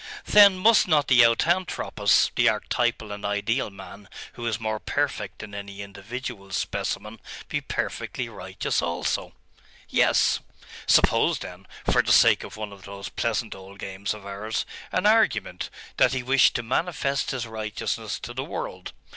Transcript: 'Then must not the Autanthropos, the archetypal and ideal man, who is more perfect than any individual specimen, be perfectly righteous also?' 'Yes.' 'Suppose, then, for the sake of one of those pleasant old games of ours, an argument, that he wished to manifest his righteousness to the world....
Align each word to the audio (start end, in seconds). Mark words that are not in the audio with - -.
'Then 0.25 0.57
must 0.57 0.87
not 0.87 1.07
the 1.07 1.23
Autanthropos, 1.23 2.31
the 2.33 2.49
archetypal 2.49 3.11
and 3.11 3.23
ideal 3.23 3.69
man, 3.69 4.09
who 4.33 4.47
is 4.47 4.59
more 4.59 4.79
perfect 4.79 5.37
than 5.37 5.53
any 5.53 5.83
individual 5.83 6.49
specimen, 6.49 7.19
be 7.49 7.61
perfectly 7.61 8.27
righteous 8.27 8.81
also?' 8.81 9.33
'Yes.' 9.89 10.39
'Suppose, 10.87 11.37
then, 11.37 11.67
for 11.85 12.01
the 12.01 12.11
sake 12.11 12.43
of 12.43 12.57
one 12.57 12.73
of 12.73 12.81
those 12.85 13.09
pleasant 13.09 13.53
old 13.53 13.77
games 13.77 14.15
of 14.15 14.25
ours, 14.25 14.65
an 14.91 15.05
argument, 15.05 15.69
that 15.97 16.13
he 16.13 16.23
wished 16.23 16.55
to 16.55 16.63
manifest 16.63 17.29
his 17.29 17.45
righteousness 17.45 18.19
to 18.21 18.33
the 18.33 18.43
world.... 18.43 18.93